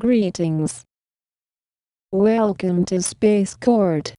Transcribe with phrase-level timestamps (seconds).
[0.00, 0.86] Greetings.
[2.10, 4.14] Welcome to Space Court.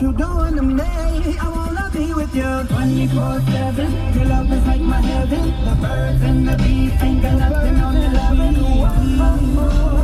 [0.00, 0.80] You doing.
[0.80, 4.14] I wanna be with you 24 7.
[4.14, 5.44] Your love is like my heaven.
[5.64, 8.54] The birds and the bees ain't got nothing on the loving.
[9.54, 9.99] Whoa,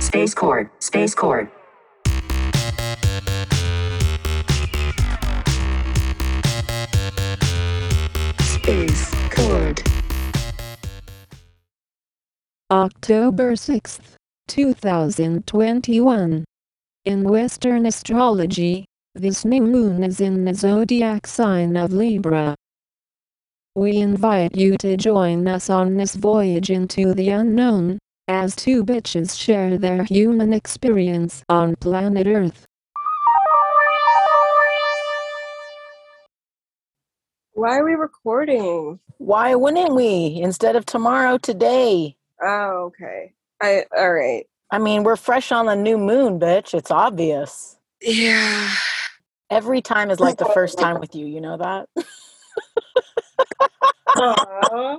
[0.00, 1.52] Space Court, Space Court.
[12.76, 14.16] October 6th,
[14.48, 16.44] 2021.
[17.06, 22.54] In Western astrology, this new moon is in the zodiac sign of Libra.
[23.74, 29.40] We invite you to join us on this voyage into the unknown, as two bitches
[29.40, 32.66] share their human experience on planet Earth.
[37.54, 39.00] Why are we recording?
[39.16, 40.40] Why wouldn't we?
[40.42, 42.16] Instead of tomorrow, today.
[42.42, 43.32] Oh, okay.
[43.60, 44.46] I all right.
[44.70, 46.74] I mean, we're fresh on the new moon, bitch.
[46.74, 47.76] It's obvious.
[48.02, 48.70] Yeah.
[49.48, 51.26] Every time is like the first time with you.
[51.26, 51.88] You know that?
[54.16, 54.98] Aw,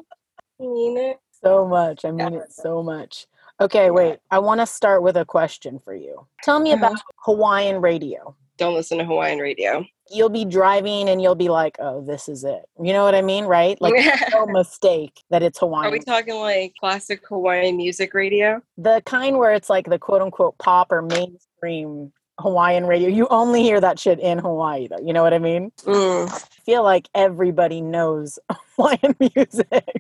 [0.60, 1.18] you mean it?
[1.44, 2.06] so much.
[2.06, 3.28] I mean it so much.
[3.60, 4.20] Okay, wait.
[4.32, 6.28] I want to start with a question for you.
[6.44, 6.86] Tell me uh-huh.
[6.86, 8.36] about Hawaiian radio.
[8.58, 9.86] Don't listen to Hawaiian radio.
[10.10, 12.62] You'll be driving and you'll be like, oh, this is it.
[12.82, 13.46] You know what I mean?
[13.46, 13.80] Right?
[13.82, 13.94] Like,
[14.34, 15.88] no mistake that it's Hawaiian.
[15.88, 18.62] Are we talking like classic Hawaiian music radio?
[18.78, 23.10] the kind where it's like the quote unquote pop or mainstream Hawaiian radio.
[23.10, 25.00] You only hear that shit in Hawaii, though.
[25.04, 25.72] You know what I mean?
[25.84, 28.40] Mm, I feel like everybody knows
[28.78, 29.94] Hawaiian music.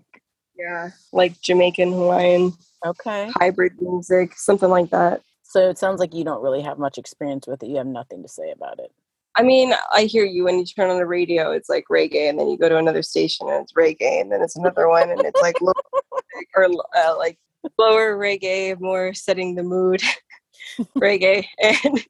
[0.57, 2.53] yeah, like Jamaican Hawaiian
[2.85, 3.31] Okay.
[3.35, 5.21] hybrid music, something like that.
[5.57, 7.69] So it sounds like you don't really have much experience with it.
[7.69, 8.91] You have nothing to say about it.
[9.35, 12.39] I mean, I hear you when you turn on the radio, it's like reggae, and
[12.39, 15.19] then you go to another station and it's reggae, and then it's another one and
[15.21, 15.73] it's like low,
[16.55, 16.65] or
[16.95, 17.39] uh, like
[17.79, 19.99] lower reggae, more setting the mood
[20.99, 22.05] reggae, and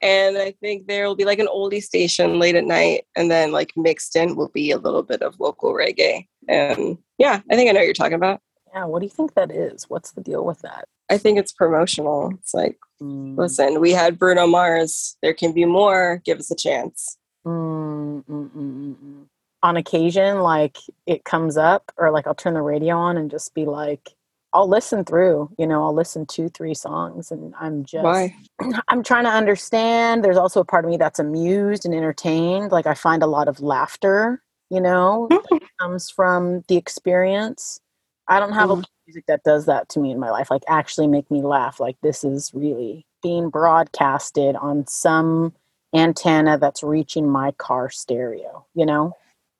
[0.00, 3.50] and I think there will be like an oldie station late at night, and then
[3.50, 7.68] like mixed in will be a little bit of local reggae, and yeah, I think
[7.68, 8.40] I know what you're talking about.
[8.72, 8.84] Yeah.
[8.84, 9.90] What do you think that is?
[9.90, 10.86] What's the deal with that?
[11.10, 12.32] I think it's promotional.
[12.40, 15.16] It's like, Mm, listen, we had Bruno Mars.
[15.22, 16.22] There can be more.
[16.24, 17.16] Give us a chance.
[17.44, 19.24] mm, mm.
[19.62, 23.54] On occasion, like it comes up, or like I'll turn the radio on and just
[23.54, 24.10] be like,
[24.52, 28.34] I'll listen through, you know, I'll listen two, three songs, and I'm just Why?
[28.88, 30.24] I'm trying to understand.
[30.24, 32.72] There's also a part of me that's amused and entertained.
[32.72, 35.28] Like I find a lot of laughter, you know,
[35.80, 37.80] comes from the experience.
[38.28, 38.76] I don't have a Mhm.
[38.78, 41.42] lot of music that does that to me in my life, like actually make me
[41.42, 41.78] laugh.
[41.80, 45.52] Like this is really being broadcasted on some
[45.94, 49.14] antenna that's reaching my car stereo, you know?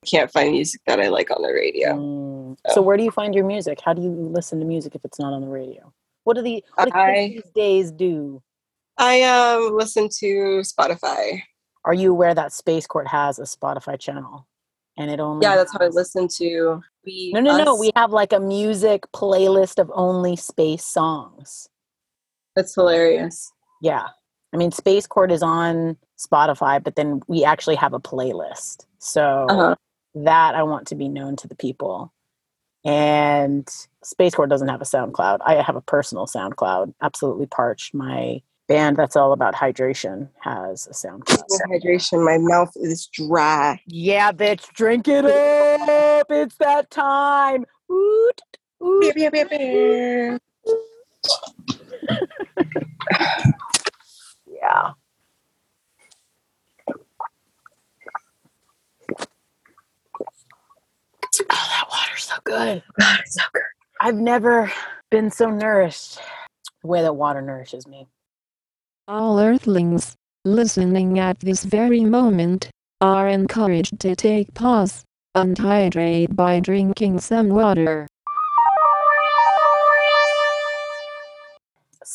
[0.05, 1.93] Can't find music that I like on the radio.
[1.95, 2.57] Mm.
[2.69, 3.79] So where do you find your music?
[3.81, 5.91] How do you listen to music if it's not on the radio?
[6.23, 8.41] What do the what do I- these days do?
[8.97, 11.41] I um listen to Spotify.
[11.85, 14.45] Are you aware that Space Court has a Spotify channel?
[14.97, 16.81] And it only Yeah, that's how I listen to.
[17.05, 17.75] We, No, no, no.
[17.75, 21.69] We have like a music playlist of only space songs.
[22.55, 23.51] That's hilarious.
[23.81, 24.07] Yeah.
[24.53, 28.85] I mean, Space Court is on Spotify, but then we actually have a playlist.
[28.97, 29.75] So Uh-huh.
[30.15, 32.11] that I want to be known to the people.
[32.83, 33.67] And
[34.03, 35.39] Space Court doesn't have a SoundCloud.
[35.45, 36.93] I have a personal SoundCloud.
[37.01, 41.45] Absolutely Parched, my band that's all about hydration, has a SoundCloud.
[41.71, 42.25] Hydration.
[42.25, 43.81] My mouth is dry.
[43.87, 46.27] Yeah, bitch, drink it up.
[46.29, 47.65] It's that time.
[47.91, 48.41] Oot,
[48.83, 49.15] oot.
[49.15, 50.41] Beep, beep, beep.
[54.47, 54.91] Yeah.
[61.49, 62.83] Oh, that water's so good.
[62.99, 63.63] God, it's so good.
[64.01, 64.71] I've never
[65.11, 66.19] been so nourished
[66.81, 68.07] the way that water nourishes me.
[69.09, 72.69] All earthlings, listening at this very moment,
[72.99, 78.05] are encouraged to take pause and hydrate by drinking some water.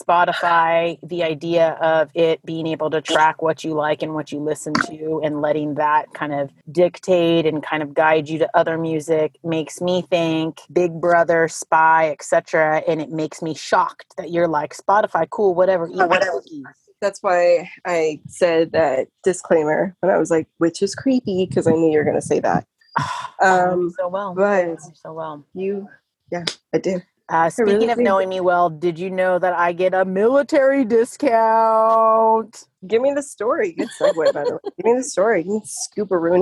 [0.02, 4.40] Spotify, the idea of it being able to track what you like and what you
[4.40, 8.78] listen to and letting that kind of dictate and kind of guide you to other
[8.78, 12.82] music makes me think Big Brother, Spy, etc.
[12.88, 16.64] And it makes me shocked that you're like Spotify, cool, whatever, eat cookies.
[17.00, 21.72] That's why I said that disclaimer when I was like, which is creepy because I
[21.72, 22.66] knew you were going to say that.
[23.42, 25.44] Um, so well, but so well.
[25.52, 25.88] you,
[26.30, 27.02] yeah, I did.
[27.32, 30.84] Uh, speaking really of knowing me well, did you know that I get a military
[30.84, 32.64] discount?
[32.86, 33.72] Give me the story.
[33.72, 34.60] Good segue, by the way.
[34.76, 35.44] Give me the story.
[35.44, 35.62] Me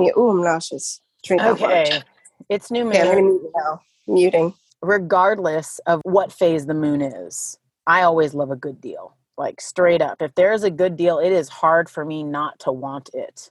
[0.03, 0.13] the.
[0.17, 1.01] Oh, I'm nauseous.
[1.23, 1.41] Drink.
[1.43, 2.01] Okay,
[2.49, 3.25] it's new Okay, moon.
[3.41, 3.81] mute now.
[4.07, 4.53] Muting.
[4.81, 9.15] regardless of what phase the moon is, I always love a good deal.
[9.37, 10.21] Like straight up.
[10.21, 13.49] If there's a good deal, it is hard for me not to want it.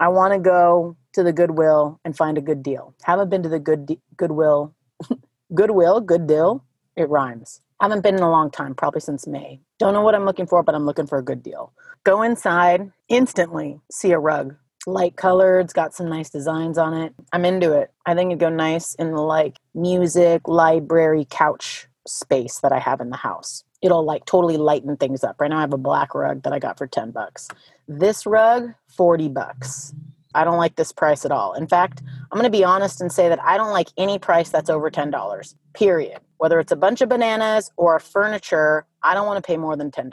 [0.00, 2.94] I want to go to the Goodwill and find a good deal.
[3.04, 4.74] Haven't been to the good de- Goodwill.
[5.54, 6.64] Goodwill, good deal.
[6.96, 7.60] It rhymes.
[7.80, 9.60] I Haven't been in a long time, probably since May.
[9.78, 11.72] Don't know what I'm looking for, but I'm looking for a good deal.
[12.04, 14.56] Go inside, instantly see a rug.
[14.86, 17.14] Light colored, it's got some nice designs on it.
[17.32, 17.90] I'm into it.
[18.06, 23.00] I think it'd go nice in the like music, library, couch space that I have
[23.00, 23.64] in the house.
[23.82, 25.40] It'll like totally lighten things up.
[25.40, 27.48] Right now I have a black rug that I got for 10 bucks.
[27.88, 29.94] This rug, 40 bucks.
[30.34, 31.54] I don't like this price at all.
[31.54, 34.50] In fact, I'm going to be honest and say that I don't like any price
[34.50, 35.54] that's over $10.
[35.74, 36.20] Period.
[36.38, 39.90] Whether it's a bunch of bananas or furniture, I don't want to pay more than
[39.90, 40.10] $10.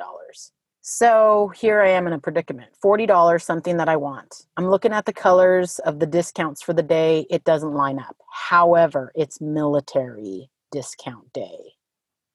[0.82, 2.70] So here I am in a predicament.
[2.84, 4.48] $40, something that I want.
[4.56, 7.28] I'm looking at the colors of the discounts for the day.
[7.30, 8.16] It doesn't line up.
[8.32, 11.74] However, it's military discount day.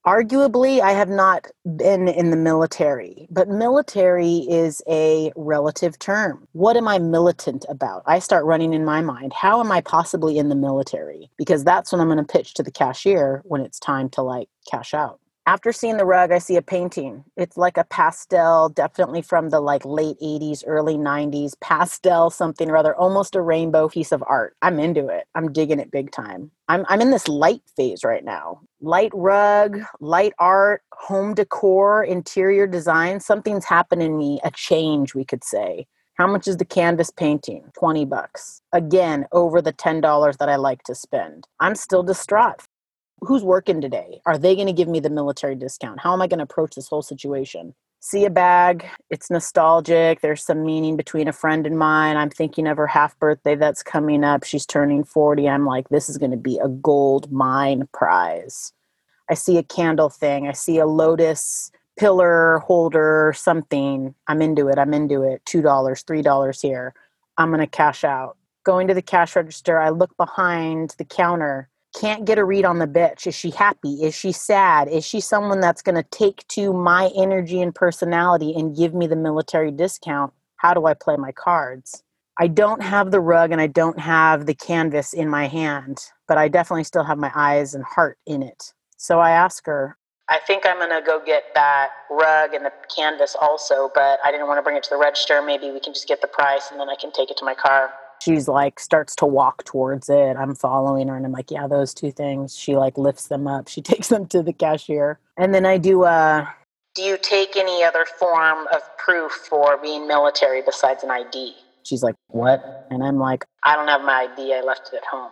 [0.06, 1.46] Arguably, I have not
[1.76, 6.48] been in the military, but military is a relative term.
[6.54, 8.02] What am I militant about?
[8.04, 9.32] I start running in my mind.
[9.32, 11.30] How am I possibly in the military?
[11.38, 14.48] Because that's when I'm going to pitch to the cashier when it's time to like
[14.68, 15.20] cash out.
[15.44, 17.24] After seeing the rug, I see a painting.
[17.36, 22.76] It's like a pastel, definitely from the like late 80s, early 90s, pastel something or
[22.76, 24.56] other, almost a rainbow piece of art.
[24.62, 25.24] I'm into it.
[25.34, 26.52] I'm digging it big time.
[26.68, 28.60] I'm I'm in this light phase right now.
[28.80, 35.24] Light rug, light art, home decor, interior design, something's happening in me, a change we
[35.24, 35.88] could say.
[36.14, 37.64] How much is the canvas painting?
[37.76, 38.62] 20 bucks.
[38.72, 41.48] Again, over the $10 that I like to spend.
[41.58, 42.62] I'm still distraught
[43.22, 44.20] who's working today?
[44.26, 46.00] Are they going to give me the military discount?
[46.00, 47.74] How am I going to approach this whole situation?
[48.00, 50.20] See a bag, it's nostalgic.
[50.20, 52.16] There's some meaning between a friend and mine.
[52.16, 54.42] I'm thinking of her half birthday that's coming up.
[54.42, 55.48] She's turning 40.
[55.48, 58.72] I'm like, this is going to be a gold mine prize.
[59.30, 64.14] I see a candle thing, I see a lotus pillar holder, something.
[64.26, 64.78] I'm into it.
[64.78, 65.42] I'm into it.
[65.44, 66.94] $2, $3 here.
[67.38, 68.36] I'm going to cash out.
[68.64, 72.78] Going to the cash register, I look behind the counter can't get a read on
[72.78, 73.26] the bitch.
[73.26, 74.02] Is she happy?
[74.02, 74.88] Is she sad?
[74.88, 79.06] Is she someone that's going to take to my energy and personality and give me
[79.06, 80.32] the military discount?
[80.56, 82.02] How do I play my cards?
[82.38, 86.38] I don't have the rug and I don't have the canvas in my hand, but
[86.38, 88.72] I definitely still have my eyes and heart in it.
[88.96, 89.98] So I ask her,
[90.28, 94.30] I think I'm going to go get that rug and the canvas also, but I
[94.30, 95.42] didn't want to bring it to the register.
[95.42, 97.54] Maybe we can just get the price and then I can take it to my
[97.54, 97.92] car
[98.22, 101.94] she's like starts to walk towards it i'm following her and i'm like yeah those
[101.94, 102.56] two things.
[102.56, 103.68] She like lifts them up.
[103.68, 105.18] She takes them to the cashier.
[105.36, 106.46] And then i do uh
[106.94, 112.02] do you take any other form of proof for being military besides an id she's
[112.02, 112.86] like what?
[112.90, 115.30] And i'm like i don't have my id i left it at home.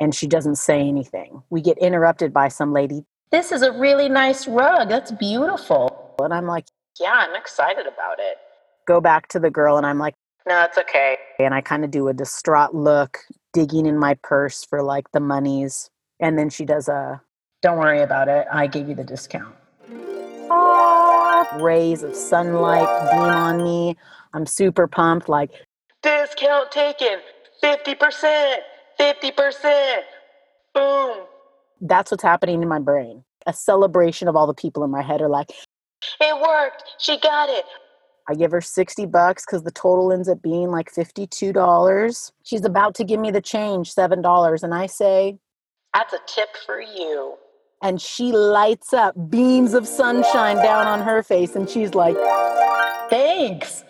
[0.00, 1.42] And she doesn't say anything.
[1.50, 3.04] We get interrupted by some lady.
[3.32, 4.88] This is a really nice rug.
[4.88, 6.14] That's beautiful.
[6.20, 6.66] And i'm like
[7.00, 8.36] yeah i'm excited about it.
[8.86, 10.14] Go back to the girl and i'm like
[10.46, 11.18] no, it's okay.
[11.38, 13.18] And I kind of do a distraught look,
[13.52, 15.90] digging in my purse for like the monies.
[16.20, 17.20] And then she does a,
[17.62, 18.46] don't worry about it.
[18.52, 19.54] I gave you the discount.
[21.60, 23.96] Rays of sunlight beam on me.
[24.34, 25.50] I'm super pumped, like,
[26.02, 27.20] discount taken
[27.62, 28.56] 50%,
[28.98, 29.98] 50%.
[30.74, 31.18] Boom.
[31.80, 33.24] That's what's happening in my brain.
[33.46, 35.50] A celebration of all the people in my head are like,
[36.20, 36.84] it worked.
[36.98, 37.64] She got it.
[38.28, 42.32] I give her 60 bucks because the total ends up being like $52.
[42.42, 44.62] She's about to give me the change, $7.
[44.62, 45.38] And I say,
[45.94, 47.36] That's a tip for you.
[47.82, 51.56] And she lights up beams of sunshine down on her face.
[51.56, 52.16] And she's like,
[53.08, 53.82] Thanks.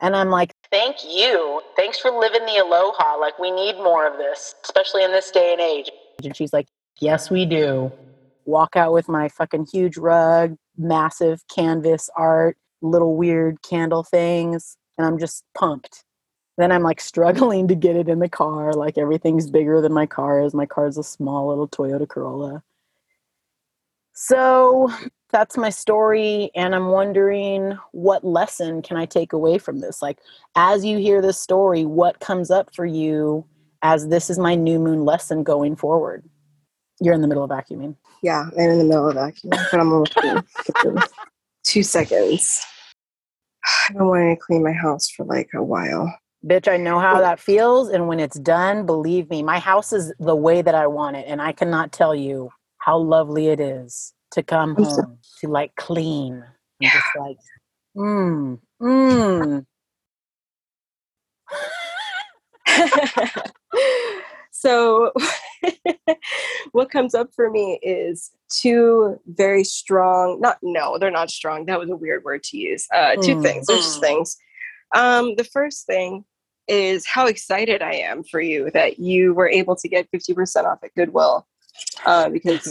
[0.00, 1.60] And I'm like, Thank you.
[1.74, 3.16] Thanks for living the aloha.
[3.16, 5.90] Like, we need more of this, especially in this day and age.
[6.22, 6.68] And she's like,
[7.00, 7.90] Yes, we do.
[8.44, 15.06] Walk out with my fucking huge rug, massive canvas art little weird candle things and
[15.06, 16.04] I'm just pumped.
[16.58, 18.72] Then I'm like struggling to get it in the car.
[18.74, 20.54] Like everything's bigger than my car is.
[20.54, 22.62] My car's a small little Toyota Corolla.
[24.12, 24.92] So
[25.30, 30.02] that's my story, and I'm wondering what lesson can I take away from this?
[30.02, 30.18] Like,
[30.56, 33.46] as you hear this story, what comes up for you
[33.82, 36.28] as this is my new moon lesson going forward?
[37.00, 37.96] You're in the middle of vacuuming.
[38.22, 39.92] Yeah, I'm in the middle of vacuuming, but I'm
[41.70, 42.60] two seconds.
[43.88, 46.12] I've been wanting to clean my house for like a while.
[46.44, 47.20] Bitch, I know how oh.
[47.20, 50.86] that feels, and when it's done, believe me, my house is the way that I
[50.86, 55.48] want it, and I cannot tell you how lovely it is to come home to
[55.48, 56.42] like clean.
[56.82, 57.36] I'm just like,
[57.96, 59.66] mmm, mmm.
[64.50, 65.12] so
[66.72, 71.78] what comes up for me is two very strong not no they're not strong that
[71.78, 73.42] was a weird word to use uh two Mm.
[73.42, 74.36] things there's just things
[74.94, 76.24] um the first thing
[76.68, 80.78] is how excited i am for you that you were able to get 50% off
[80.82, 81.46] at goodwill
[82.06, 82.66] uh, because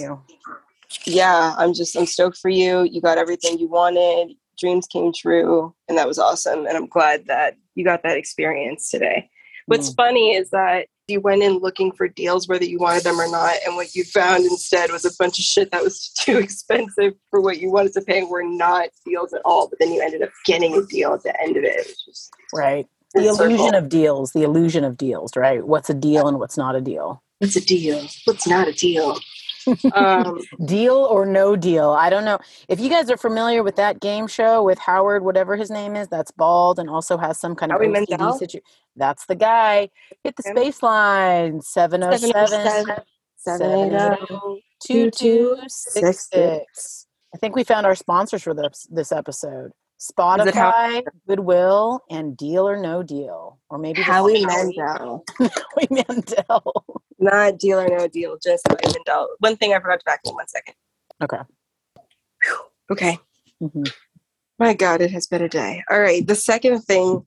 [1.06, 5.74] yeah i'm just i'm stoked for you you got everything you wanted dreams came true
[5.88, 9.30] and that was awesome and i'm glad that you got that experience today
[9.68, 9.96] what's Mm.
[9.96, 13.56] funny is that you went in looking for deals whether you wanted them or not
[13.66, 17.42] and what you found instead was a bunch of shit that was too expensive for
[17.42, 20.30] what you wanted to pay were not deals at all but then you ended up
[20.46, 22.88] getting a deal at the end of it is Right.
[23.14, 23.56] The full circle.
[23.56, 25.66] illusion of deals, the illusion of deals, right?
[25.66, 27.24] What's a deal and what's not a deal?
[27.40, 29.18] what's a deal what's not a deal
[29.94, 31.92] um Deal or no deal?
[31.92, 32.40] I don't know.
[32.68, 36.08] If you guys are familiar with that game show with Howard, whatever his name is,
[36.08, 38.62] that's bald and also has some kind of Howie OCD situation.
[38.96, 39.90] That's the guy.
[40.24, 43.04] Hit the space line oh 707
[43.38, 47.08] 780 2266.
[47.34, 49.72] I think we found our sponsors for this this episode.
[50.00, 50.16] Is it
[50.56, 54.46] How- Spotify, Goodwill, and Deal or No Deal, or maybe Howie Howie-
[54.78, 55.26] Mandel.
[55.40, 56.84] Howie Mandel.
[57.22, 59.28] Not deal or no deal, just Howie Mandel.
[59.40, 60.76] One thing I forgot to back in one second.
[61.22, 61.40] Okay.
[62.90, 63.20] Okay.
[63.62, 63.92] Mhm.
[64.58, 65.84] My God, it has been a day.
[65.90, 66.26] All right.
[66.26, 67.26] The second thing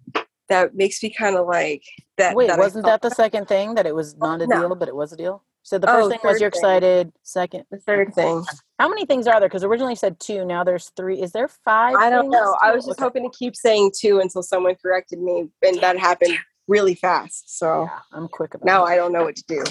[0.48, 1.82] that makes me kind of like
[2.16, 2.34] that.
[2.34, 4.60] Wait, that wasn't thought- that the second thing that it was not a no.
[4.60, 5.44] deal, but it was a deal?
[5.62, 6.58] So the Oh, first thing was third you're thing.
[6.58, 7.12] excited.
[7.22, 8.44] Second, the third thing?
[8.82, 9.48] How many things are there?
[9.48, 10.44] Because originally said two.
[10.44, 11.22] Now there's three.
[11.22, 11.94] Is there five?
[11.94, 12.56] I don't know.
[12.60, 13.04] I was just Okay.
[13.04, 16.36] hoping to keep saying two until someone corrected me, and that happened
[16.66, 17.56] really fast.
[17.58, 18.88] So Yeah, I'm quick about now it.
[18.88, 19.62] I don't know what to do.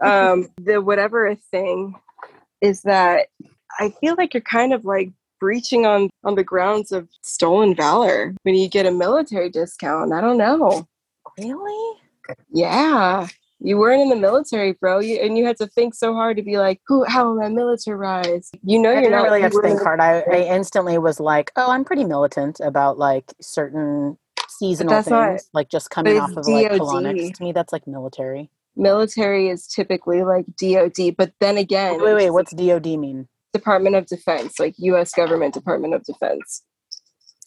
[0.00, 1.96] um, the whatever thing
[2.60, 3.26] is that
[3.80, 8.36] I feel like you're kind of like breaching on on the grounds of stolen valor
[8.44, 10.12] when you get a military discount.
[10.12, 10.86] I don't know.
[11.36, 11.98] Really?
[12.52, 13.26] Yeah.
[13.64, 16.42] You weren't in the military, bro, you, and you had to think so hard to
[16.42, 17.02] be like, "Who?
[17.04, 20.00] How am I militarized?" You know, I you're didn't not really have to think hard.
[20.00, 24.18] I, I instantly was like, oh, I'm pretty militant about like certain
[24.48, 26.78] seasonal that's not- things, like just coming off of like DoD.
[26.78, 27.34] colonics.
[27.38, 28.50] To me, that's like military.
[28.76, 32.30] Military is typically like DoD, but then again, Wait, wait, wait.
[32.32, 33.28] What's DOD mean?
[33.54, 35.14] Department of Defense, like U.S.
[35.14, 36.62] government Department of Defense.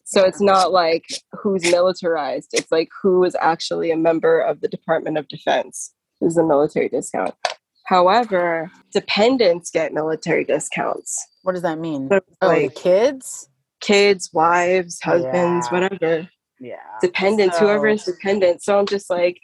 [0.04, 2.52] So it's not like who's militarized.
[2.54, 6.90] It's like who is actually a member of the Department of Defense is a military
[6.90, 7.34] discount.
[7.86, 11.26] However, dependents get military discounts.
[11.44, 12.10] What does that mean?
[12.12, 13.50] So Oh, like kids.
[13.80, 15.74] kids, wives, husbands, Yeah.
[15.80, 16.30] whatever.
[16.60, 16.76] Yeah.
[17.02, 18.64] Dependents, whoever is dependent.
[18.64, 19.40] So I'm just like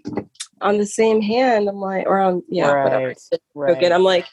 [0.62, 3.08] on the same hand, I'm like, or on yeah, whatever.
[3.08, 3.74] Right, Just right.
[3.76, 3.92] joking.
[3.92, 4.26] I'm like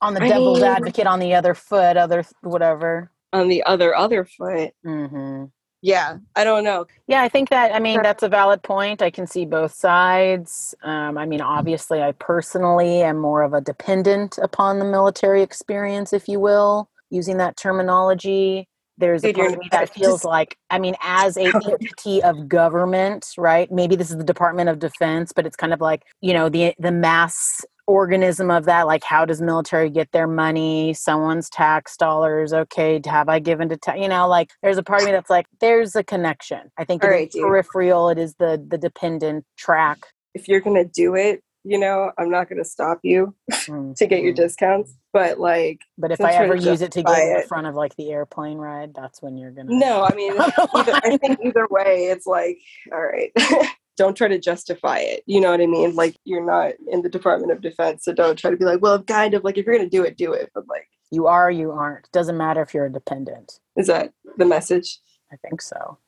[0.00, 3.10] on the I devil's mean- advocate on the other foot, other whatever.
[3.32, 4.72] on the other other foot.
[4.84, 5.44] hmm
[5.80, 6.86] Yeah, I don't know.
[7.06, 7.72] Yeah, I think that.
[7.72, 9.00] I mean, that's a valid point.
[9.00, 10.74] I can see both sides.
[10.82, 16.12] Um, I mean, obviously, I personally am more of a dependent upon the military experience,
[16.12, 18.66] if you will, using that terminology.
[19.00, 22.20] There's a Dude, part of me that feels just- like, I mean, as a entity
[22.24, 23.70] of government, right?
[23.70, 26.74] Maybe this is the Department of Defense, but it's kind of like, you know, the
[26.80, 28.86] the mass organism of that.
[28.86, 30.94] Like, how does military get their money?
[30.94, 32.52] Someone's tax dollars.
[32.52, 35.30] Okay, have I given to, ta- you know, like, there's a part of me that's
[35.30, 36.70] like, there's a connection.
[36.76, 38.10] I think it right, peripheral.
[38.10, 39.98] It is the the dependent track.
[40.34, 44.32] if you're gonna do it, you know, I'm not gonna stop you to get your
[44.32, 44.36] Mhm.
[44.36, 44.94] discounts.
[45.12, 47.96] But like, But if I ever use it to get justify in front of like
[47.96, 49.72] the airplane ride, that's when you're gonna.
[49.72, 52.58] no, I mean, either, I think either way, it's like,
[52.92, 53.32] all right,
[53.98, 55.22] don't try to justify it.
[55.26, 55.94] You know what I mean?
[55.94, 59.02] Like, you're not in the Department of Defense, so don't try to be like, well,
[59.02, 60.50] kind of like if you're gonna do it, do it.
[60.54, 62.10] But like, you are, you aren't.
[62.12, 63.60] Doesn't matter if you're a dependent.
[63.76, 65.00] is that the message?
[65.32, 65.98] I think so.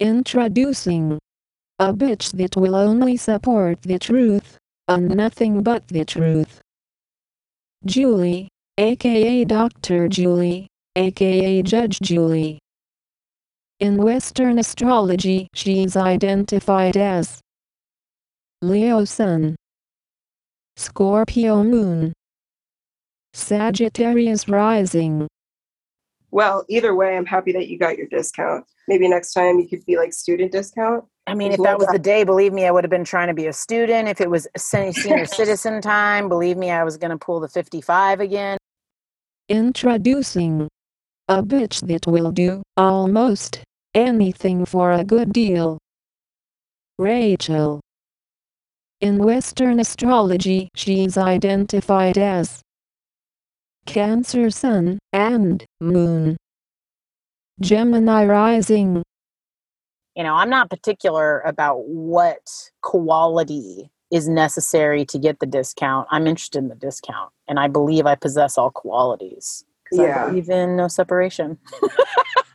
[0.00, 1.18] Introducing
[1.78, 4.58] a bitch that will only support the truth,
[4.88, 6.60] and nothing but the truth.
[7.84, 10.08] Julie, aka Dr.
[10.08, 12.58] Julie, aka Judge Julie.
[13.80, 17.40] In Western astrology, she is identified as
[18.60, 19.56] Leo Sun,
[20.76, 22.12] Scorpio Moon,
[23.32, 25.26] Sagittarius rising.
[26.30, 28.66] Well, either way, I'm happy that you got your discount.
[28.86, 31.06] Maybe next time you could be like student discount.
[31.26, 33.34] I mean, if that was the day, believe me, I would have been trying to
[33.34, 34.08] be a student.
[34.08, 38.20] If it was senior citizen time, believe me, I was going to pull the 55
[38.20, 38.58] again.
[39.48, 40.68] Introducing
[41.28, 43.62] a bitch that will do almost
[43.94, 45.78] anything for a good deal.
[46.98, 47.80] Rachel.
[49.00, 52.60] In Western astrology, she's identified as
[53.86, 56.36] Cancer Sun and Moon.
[57.60, 59.02] Gemini rising.
[60.14, 62.46] You know, I'm not particular about what
[62.82, 66.06] quality is necessary to get the discount.
[66.10, 69.64] I'm interested in the discount, and I believe I possess all qualities.
[69.92, 70.24] Yeah.
[70.24, 71.58] I believe in no separation.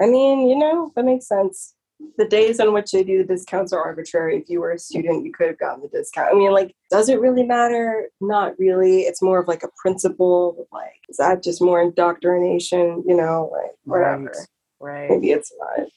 [0.00, 1.74] I mean, you know, that makes sense.
[2.16, 4.36] The days on which they do the discounts are arbitrary.
[4.38, 6.30] If you were a student, you could have gotten the discount.
[6.32, 8.08] I mean, like, does it really matter?
[8.20, 9.00] Not really.
[9.00, 10.68] It's more of like a principle.
[10.72, 13.02] Like, is that just more indoctrination?
[13.04, 14.32] You know, like, whatever.
[14.78, 15.10] Right.
[15.10, 15.88] Maybe it's not.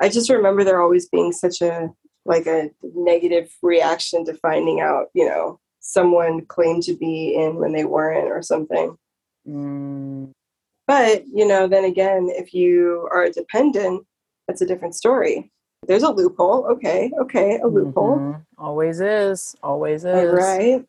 [0.00, 1.90] I just remember there always being such a
[2.24, 7.72] like a negative reaction to finding out, you know, someone claimed to be in when
[7.72, 8.98] they weren't or something.
[9.46, 10.32] Mm,
[10.86, 14.06] But, you know, then again, if you are a dependent,
[14.46, 15.50] that's a different story.
[15.88, 16.66] There's a loophole.
[16.72, 18.16] Okay, okay, a loophole.
[18.18, 18.42] mhm.
[18.58, 19.56] Always is.
[19.62, 20.30] Always is.
[20.30, 20.84] All right.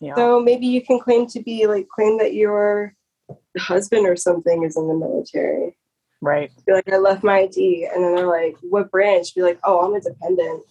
[0.00, 0.14] Yeah.
[0.16, 2.94] So maybe you can claim to be like claim that your
[3.58, 5.76] husband or something is in the military.
[6.20, 6.50] right.
[6.66, 7.88] Be like, I left my ID.
[7.92, 9.34] And then they're like, what branch?
[9.34, 10.62] Be like, oh, I'm a dependent.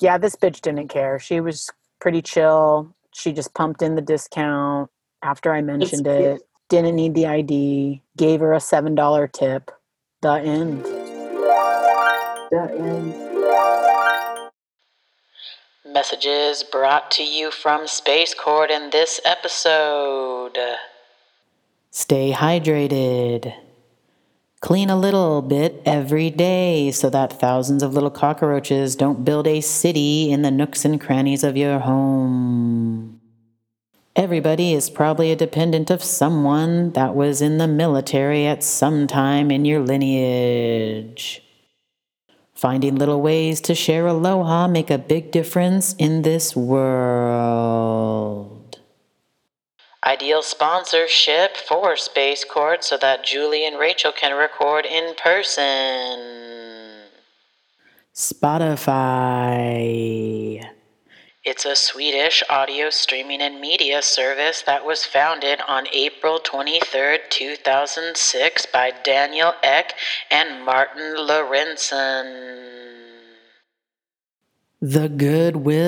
[0.00, 1.18] Yeah, this bitch didn't care.
[1.18, 2.94] She was pretty chill.
[3.12, 4.90] She just pumped in the discount
[5.22, 6.42] after I mentioned it.
[6.70, 8.00] Didn't need the ID.
[8.16, 9.72] Gave her a $7 tip.
[10.22, 10.84] The end.
[12.50, 13.12] The end.
[15.92, 20.56] Messages brought to you from Space Court in this episode.
[21.90, 23.52] Stay hydrated.
[24.60, 29.60] Clean a little bit every day so that thousands of little cockroaches don't build a
[29.60, 33.19] city in the nooks and crannies of your home.
[34.16, 39.52] Everybody is probably a dependent of someone that was in the military at some time
[39.52, 41.42] in your lineage.
[42.52, 47.80] Finding little ways to share aloha make a big difference in this world.
[50.04, 56.50] Ideal sponsorship for Space Court so that Julie and Rachel can record in person.
[58.12, 59.60] Spotify.
[61.50, 68.66] It's a Swedish audio streaming and media service that was founded on April 23, 2006
[68.66, 69.94] by Daniel Ek
[70.30, 72.28] and Martin Lorentzon.
[74.80, 75.80] The Goodwill.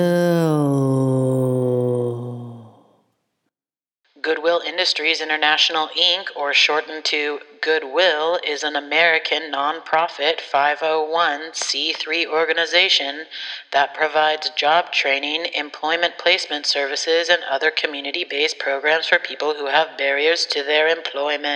[4.23, 13.25] Goodwill Industries International Inc., or shortened to Goodwill, is an American nonprofit 501c3 organization
[13.73, 19.65] that provides job training, employment placement services, and other community based programs for people who
[19.65, 21.51] have barriers to their employment.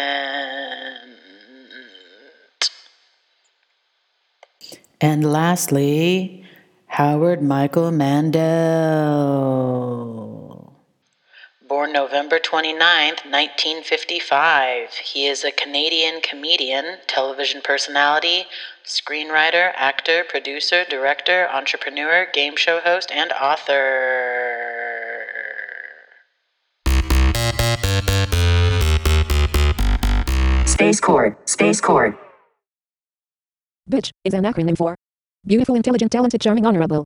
[4.99, 6.43] And lastly,
[6.88, 9.27] Howard Michael Mandel.
[11.67, 18.45] Born November 29th, 1955, he is a Canadian comedian, television personality,
[18.86, 23.75] screenwriter, actor, producer, director, entrepreneur, game show host, and author.
[30.65, 31.49] Space Court.
[31.49, 32.17] Space Court.
[33.91, 34.95] Bitch is an acronym for
[35.45, 37.03] Beautiful, Intelligent, Talented, Charming, Honorable.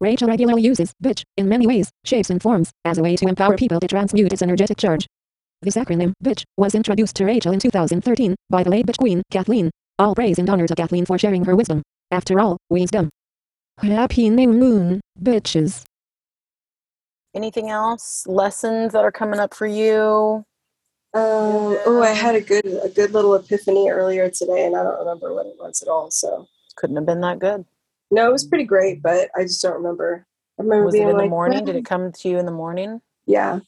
[0.00, 3.56] Rachel regularly uses bitch in many ways, shapes, and forms as a way to empower
[3.56, 5.06] people to transmute its energetic charge.
[5.62, 9.70] This acronym, bitch, was introduced to Rachel in 2013 by the late bitch queen, Kathleen.
[9.98, 11.82] All praise and honor to Kathleen for sharing her wisdom.
[12.12, 13.10] After all, wisdom.
[13.80, 15.84] Happy new moon, bitches.
[17.34, 18.24] Anything else?
[18.26, 20.44] Lessons that are coming up for you?
[21.14, 24.98] Um, oh, I had a good a good little epiphany earlier today, and I don't
[25.00, 26.10] remember what it was at all.
[26.10, 27.64] So Couldn't have been that good.
[28.10, 30.26] No, it was pretty great, but I just don't remember.
[30.58, 31.64] I remember Was it being in the like, morning?
[31.64, 33.00] Did it come to you in the morning?
[33.26, 33.60] Yeah.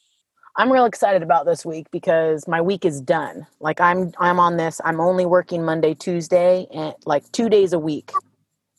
[0.57, 3.47] I'm real excited about this week because my week is done.
[3.61, 4.81] Like I'm I'm on this.
[4.85, 8.11] I'm only working Monday, Tuesday, and like 2 days a week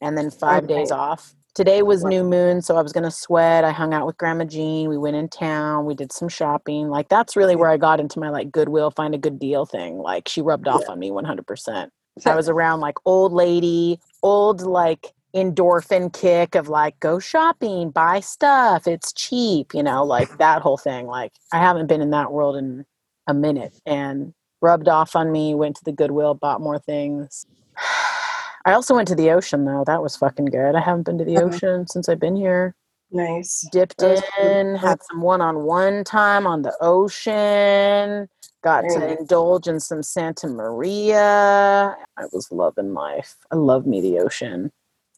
[0.02, 1.34] and then 5 days off.
[1.54, 3.66] Today was new moon, so I was going to sweat.
[3.66, 4.88] I hung out with Grandma Jean.
[4.88, 5.86] We went in town.
[5.86, 6.90] We did some shopping.
[6.90, 9.98] Like that's really where I got into my like goodwill find a good deal thing.
[9.98, 11.90] Like she rubbed off on me 100%.
[12.26, 18.20] I was around like old lady, old like endorphin kick of like go shopping, buy
[18.20, 21.08] stuff, it's cheap, you know, like that whole thing.
[21.08, 22.86] Like I haven't been in that world in
[23.28, 27.46] a minute and rubbed off on me, went to the Goodwill, bought more things.
[28.66, 29.84] I also went to the ocean though.
[29.88, 30.76] That was fucking good.
[30.76, 31.48] I haven't been to the Uh-huh.
[31.48, 32.76] ocean since I've been here.
[33.12, 33.68] Nice.
[33.72, 34.46] Dipped That was good.
[34.46, 38.30] in, had some one-on-one time on the ocean.
[38.64, 41.98] Got to indulge in some Santa Maria.
[42.18, 43.36] I was loving life.
[43.52, 44.72] I love me the ocean.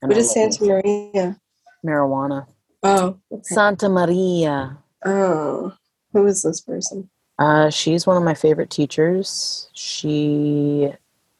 [0.04, 1.40] And What I is love me Santa Maria?
[1.86, 2.46] marijuana.
[2.84, 3.42] Oh, okay.
[3.44, 4.78] Santa Maria.
[5.06, 5.74] Oh,
[6.12, 7.10] who is this person?
[7.40, 9.70] Uh, she's one of my favorite teachers.
[9.74, 10.92] She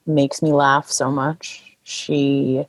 [0.06, 1.76] makes me laugh so much.
[1.84, 2.66] She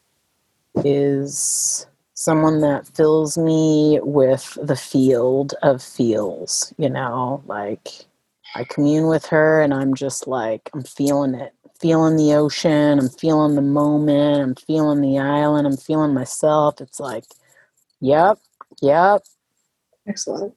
[0.85, 7.89] is someone that fills me with the field of feels, you know, like
[8.57, 11.55] I commune with her and I'm just like, I'm feeling it.
[11.85, 16.81] Feeling the ocean, I'm feeling the moment, I'm feeling the island, I'm feeling myself.
[16.81, 17.25] It's like,
[18.01, 18.39] yep,
[18.81, 19.21] yep,
[20.09, 20.55] Excellent.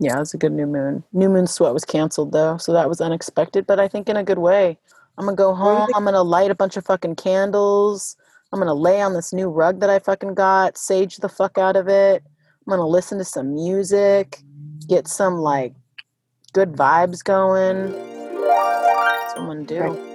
[0.00, 1.02] yeah, it was a good new moon.
[1.14, 4.22] New moon sweat was canceled though, so that was unexpected, but I think in a
[4.22, 4.76] good way.
[5.16, 5.88] I'm gonna go home.
[5.94, 8.18] I'm gonna light a bunch of fucking candles.
[8.52, 11.76] I'm gonna lay on this new rug that I fucking got, sage the fuck out
[11.76, 12.22] of it.
[12.66, 14.42] I'm gonna listen to some music,
[14.90, 15.72] get some like
[16.52, 17.92] good vibes going.
[17.92, 20.09] That's what I'm gonna do.